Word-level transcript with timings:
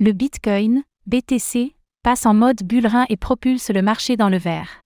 Le 0.00 0.12
Bitcoin, 0.12 0.84
BTC, 1.06 1.74
passe 2.04 2.24
en 2.24 2.32
mode 2.32 2.62
bullrin 2.62 3.04
et 3.08 3.16
propulse 3.16 3.68
le 3.70 3.82
marché 3.82 4.16
dans 4.16 4.28
le 4.28 4.38
vert. 4.38 4.80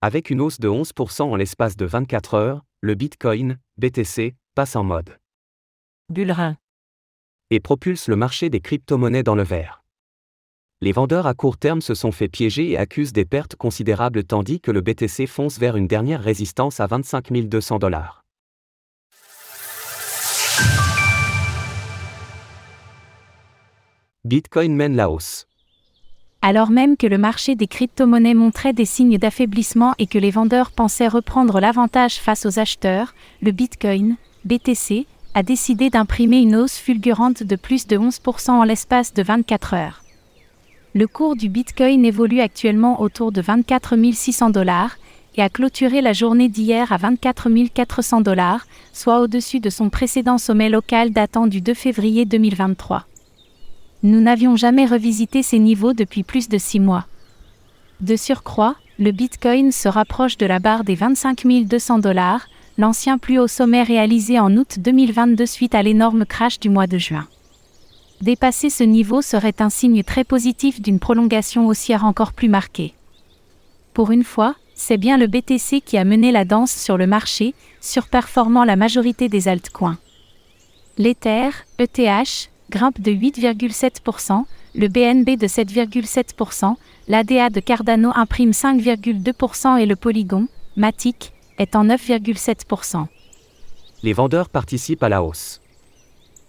Avec 0.00 0.30
une 0.30 0.40
hausse 0.40 0.58
de 0.58 0.66
11% 0.66 1.24
en 1.24 1.36
l'espace 1.36 1.76
de 1.76 1.84
24 1.84 2.32
heures, 2.32 2.64
le 2.80 2.94
Bitcoin, 2.94 3.58
BTC, 3.76 4.34
passe 4.54 4.76
en 4.76 4.84
mode 4.84 5.18
bullrin 6.08 6.56
et 7.50 7.60
propulse 7.60 8.08
le 8.08 8.16
marché 8.16 8.48
des 8.48 8.60
crypto-monnaies 8.60 9.24
dans 9.24 9.34
le 9.34 9.42
vert. 9.42 9.82
Les 10.80 10.92
vendeurs 10.92 11.26
à 11.26 11.34
court 11.34 11.58
terme 11.58 11.82
se 11.82 11.92
sont 11.92 12.10
fait 12.10 12.28
piéger 12.28 12.70
et 12.70 12.78
accusent 12.78 13.12
des 13.12 13.26
pertes 13.26 13.56
considérables 13.56 14.24
tandis 14.24 14.58
que 14.58 14.70
le 14.70 14.80
BTC 14.80 15.26
fonce 15.26 15.58
vers 15.58 15.76
une 15.76 15.86
dernière 15.86 16.22
résistance 16.22 16.80
à 16.80 16.86
25 16.86 17.30
200 17.30 17.78
dollars. 17.78 18.23
Bitcoin 24.26 24.74
mène 24.74 24.96
la 24.96 25.10
hausse. 25.10 25.46
Alors 26.40 26.70
même 26.70 26.96
que 26.96 27.06
le 27.06 27.18
marché 27.18 27.56
des 27.56 27.66
crypto-monnaies 27.66 28.32
montrait 28.32 28.72
des 28.72 28.86
signes 28.86 29.18
d'affaiblissement 29.18 29.92
et 29.98 30.06
que 30.06 30.16
les 30.16 30.30
vendeurs 30.30 30.70
pensaient 30.70 31.08
reprendre 31.08 31.60
l'avantage 31.60 32.14
face 32.14 32.46
aux 32.46 32.58
acheteurs, 32.58 33.14
le 33.42 33.50
Bitcoin, 33.50 34.16
BTC, 34.46 35.06
a 35.34 35.42
décidé 35.42 35.90
d'imprimer 35.90 36.38
une 36.38 36.56
hausse 36.56 36.78
fulgurante 36.78 37.42
de 37.42 37.54
plus 37.54 37.86
de 37.86 37.98
11% 37.98 38.52
en 38.52 38.64
l'espace 38.64 39.12
de 39.12 39.22
24 39.22 39.74
heures. 39.74 40.02
Le 40.94 41.06
cours 41.06 41.36
du 41.36 41.50
Bitcoin 41.50 42.06
évolue 42.06 42.40
actuellement 42.40 43.02
autour 43.02 43.30
de 43.30 43.42
24 43.42 43.94
600 44.10 44.48
dollars 44.48 44.96
et 45.36 45.42
a 45.42 45.50
clôturé 45.50 46.00
la 46.00 46.14
journée 46.14 46.48
d'hier 46.48 46.92
à 46.92 46.96
24 46.96 47.50
400 47.74 48.22
dollars, 48.22 48.66
soit 48.94 49.20
au-dessus 49.20 49.60
de 49.60 49.68
son 49.68 49.90
précédent 49.90 50.38
sommet 50.38 50.70
local 50.70 51.10
datant 51.10 51.46
du 51.46 51.60
2 51.60 51.74
février 51.74 52.24
2023. 52.24 53.04
Nous 54.04 54.20
n'avions 54.20 54.54
jamais 54.54 54.84
revisité 54.84 55.42
ces 55.42 55.58
niveaux 55.58 55.94
depuis 55.94 56.24
plus 56.24 56.50
de 56.50 56.58
six 56.58 56.78
mois. 56.78 57.06
De 58.02 58.16
surcroît, 58.16 58.76
le 58.98 59.12
Bitcoin 59.12 59.72
se 59.72 59.88
rapproche 59.88 60.36
de 60.36 60.44
la 60.44 60.58
barre 60.58 60.84
des 60.84 60.94
25 60.94 61.64
200 61.64 62.00
dollars, 62.00 62.46
l'ancien 62.76 63.16
plus 63.16 63.38
haut 63.38 63.48
sommet 63.48 63.82
réalisé 63.82 64.38
en 64.38 64.54
août 64.58 64.78
2022 64.78 65.46
suite 65.46 65.74
à 65.74 65.82
l'énorme 65.82 66.26
crash 66.26 66.60
du 66.60 66.68
mois 66.68 66.86
de 66.86 66.98
juin. 66.98 67.26
Dépasser 68.20 68.68
ce 68.68 68.84
niveau 68.84 69.22
serait 69.22 69.60
un 69.60 69.70
signe 69.70 70.02
très 70.02 70.24
positif 70.24 70.82
d'une 70.82 70.98
prolongation 70.98 71.66
haussière 71.66 72.04
encore 72.04 72.34
plus 72.34 72.50
marquée. 72.50 72.92
Pour 73.94 74.10
une 74.10 74.22
fois, 74.22 74.54
c'est 74.74 74.98
bien 74.98 75.16
le 75.16 75.28
BTC 75.28 75.80
qui 75.80 75.96
a 75.96 76.04
mené 76.04 76.30
la 76.30 76.44
danse 76.44 76.72
sur 76.72 76.98
le 76.98 77.06
marché, 77.06 77.54
surperformant 77.80 78.64
la 78.64 78.76
majorité 78.76 79.30
des 79.30 79.48
altcoins. 79.48 79.96
L'Ether, 80.98 81.48
ETH, 81.78 82.50
grimpe 82.70 83.00
de 83.00 83.12
8,7%, 83.12 84.44
le 84.74 84.88
BNB 84.88 85.38
de 85.38 85.46
7,7%, 85.46 86.74
l'ADA 87.08 87.50
de 87.50 87.60
Cardano 87.60 88.10
imprime 88.14 88.50
5,2% 88.50 89.78
et 89.78 89.86
le 89.86 89.96
Polygon, 89.96 90.48
Matic, 90.76 91.32
est 91.58 91.76
en 91.76 91.84
9,7%. 91.84 93.06
Les 94.02 94.12
vendeurs 94.12 94.48
participent 94.48 95.02
à 95.02 95.08
la 95.08 95.22
hausse. 95.22 95.60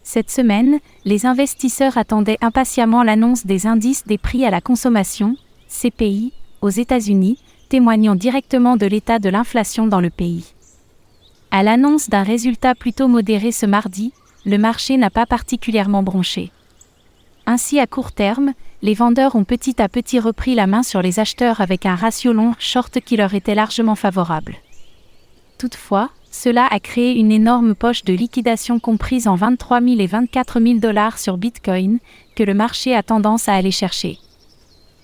Cette 0.03 0.29
semaine, 0.29 0.79
les 1.03 1.25
investisseurs 1.25 1.97
attendaient 1.97 2.37
impatiemment 2.41 3.03
l'annonce 3.03 3.45
des 3.45 3.65
indices 3.65 4.05
des 4.05 4.17
prix 4.17 4.45
à 4.45 4.51
la 4.51 4.61
consommation, 4.61 5.35
CPI, 5.67 6.31
aux 6.61 6.69
États-Unis, 6.69 7.39
témoignant 7.69 8.15
directement 8.15 8.77
de 8.77 8.85
l'état 8.85 9.19
de 9.19 9.29
l'inflation 9.29 9.87
dans 9.87 10.01
le 10.01 10.09
pays. 10.09 10.53
À 11.51 11.63
l'annonce 11.63 12.09
d'un 12.09 12.23
résultat 12.23 12.75
plutôt 12.75 13.07
modéré 13.07 13.51
ce 13.51 13.65
mardi, 13.65 14.13
le 14.45 14.57
marché 14.57 14.97
n'a 14.97 15.09
pas 15.09 15.25
particulièrement 15.25 16.03
bronché. 16.03 16.51
Ainsi 17.47 17.79
à 17.79 17.87
court 17.87 18.11
terme, 18.11 18.53
les 18.81 18.93
vendeurs 18.93 19.35
ont 19.35 19.43
petit 19.43 19.81
à 19.81 19.89
petit 19.89 20.19
repris 20.19 20.55
la 20.55 20.67
main 20.67 20.83
sur 20.83 21.01
les 21.01 21.19
acheteurs 21.19 21.61
avec 21.61 21.85
un 21.85 21.95
ratio 21.95 22.33
long-short 22.33 22.99
qui 22.99 23.17
leur 23.17 23.33
était 23.33 23.55
largement 23.55 23.95
favorable. 23.95 24.55
Toutefois, 25.57 26.09
cela 26.31 26.67
a 26.67 26.79
créé 26.79 27.15
une 27.17 27.31
énorme 27.31 27.75
poche 27.75 28.03
de 28.03 28.13
liquidation 28.13 28.79
comprise 28.79 29.27
en 29.27 29.35
23 29.35 29.81
000 29.81 29.99
et 29.99 30.07
24 30.07 30.59
000 30.59 30.79
dollars 30.79 31.17
sur 31.17 31.37
Bitcoin, 31.37 31.99
que 32.35 32.43
le 32.43 32.53
marché 32.53 32.93
a 32.95 33.03
tendance 33.03 33.47
à 33.47 33.53
aller 33.53 33.71
chercher. 33.71 34.17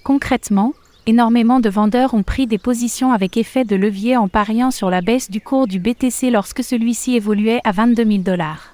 Concrètement, 0.04 0.74
énormément 1.08 1.60
de 1.60 1.70
vendeurs 1.70 2.14
ont 2.14 2.24
pris 2.24 2.48
des 2.48 2.58
positions 2.58 3.14
avec 3.14 3.38
effet 3.38 3.66
de 3.66 3.76
levier 3.76 4.18
en 4.18 4.28
pariant 4.28 4.72
sur 4.72 4.90
la 4.90 5.02
baisse 5.02 5.32
du 5.32 5.42
cours 5.42 5.68
du 5.68 5.80
BTC 5.80 6.32
lorsque 6.32 6.64
celui-ci 6.64 7.16
évoluait 7.16 7.62
à 7.64 7.72
22 7.72 8.04
000 8.04 8.18
dollars 8.20 8.71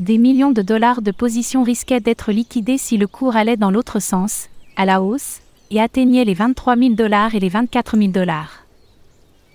des 0.00 0.18
millions 0.18 0.50
de 0.50 0.62
dollars 0.62 1.02
de 1.02 1.10
positions 1.10 1.62
risquaient 1.62 2.00
d'être 2.00 2.32
liquidés 2.32 2.78
si 2.78 2.96
le 2.96 3.06
cours 3.06 3.36
allait 3.36 3.56
dans 3.56 3.70
l'autre 3.70 4.00
sens, 4.00 4.48
à 4.76 4.84
la 4.84 5.02
hausse, 5.02 5.40
et 5.70 5.80
atteignait 5.80 6.24
les 6.24 6.34
23 6.34 6.76
000 6.76 6.94
dollars 6.94 7.34
et 7.34 7.40
les 7.40 7.48
24 7.48 7.96
000 7.96 8.10
dollars. 8.10 8.64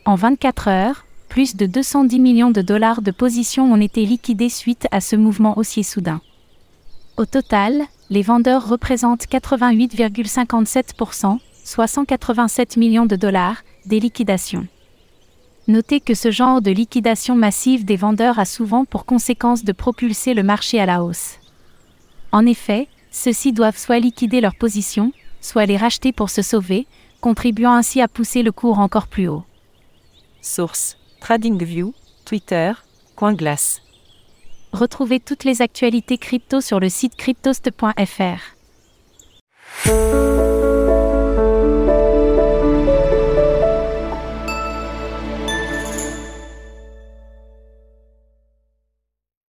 En 0.06 0.16
24 0.16 0.68
heures, 0.70 1.06
plus 1.28 1.56
de 1.56 1.66
210 1.66 2.20
millions 2.20 2.52
de 2.52 2.62
dollars 2.62 3.02
de 3.02 3.12
positions 3.12 3.72
ont 3.72 3.82
été 3.82 4.06
liquidés 4.06 4.50
suite 4.50 4.88
à 4.92 5.02
ce 5.02 5.16
mouvement 5.16 5.58
haussier 5.58 5.84
soudain. 5.84 6.22
Au 7.18 7.26
total, 7.26 7.84
les 8.10 8.22
vendeurs 8.22 8.68
représentent 8.68 9.28
88,57%, 9.28 11.40
soit 11.64 11.88
187 11.88 12.78
millions 12.78 13.06
de 13.06 13.16
dollars, 13.16 13.64
des 13.86 14.00
liquidations. 14.00 14.68
Notez 15.68 16.00
que 16.00 16.14
ce 16.14 16.32
genre 16.32 16.62
de 16.62 16.72
liquidation 16.72 17.36
massive 17.36 17.84
des 17.84 17.98
vendeurs 17.98 18.40
a 18.40 18.46
souvent 18.46 18.86
pour 18.86 19.06
conséquence 19.06 19.66
de 19.66 19.74
propulser 19.74 20.34
le 20.34 20.44
marché 20.44 20.80
à 20.80 20.86
la 20.86 21.04
hausse. 21.04 21.40
En 22.32 22.46
effet, 22.46 22.88
ceux-ci 23.12 23.52
doivent 23.52 23.78
soit 23.78 24.00
liquider 24.00 24.40
leur 24.40 24.56
position, 24.56 25.12
soit 25.42 25.66
les 25.66 25.76
racheter 25.76 26.14
pour 26.14 26.30
se 26.30 26.42
sauver, 26.42 26.88
contribuant 27.20 27.74
ainsi 27.74 28.00
à 28.02 28.08
pousser 28.08 28.44
le 28.44 28.54
cours 28.54 28.80
encore 28.80 29.08
plus 29.08 29.28
haut. 29.28 29.44
Source 30.42 30.98
TradingView, 31.20 31.94
Twitter, 32.24 32.72
CoinGlass. 33.16 33.82
Retrouvez 34.72 35.20
toutes 35.20 35.44
les 35.44 35.62
actualités 35.62 36.18
crypto 36.18 36.62
sur 36.62 36.80
le 36.80 36.88
site 36.90 37.16
cryptost.fr. 37.16 38.56